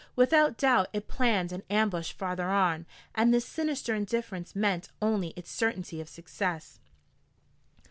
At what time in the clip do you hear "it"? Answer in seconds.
0.93-1.07